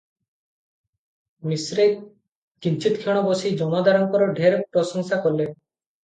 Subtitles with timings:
[1.49, 1.83] ମିଶ୍ରେ
[2.65, 5.47] କିଞ୍ଚିତକ୍ଷଣ ବସି ଜମାଦାରଙ୍କର ଢେର ପ୍ରଶଂସା କଲେ।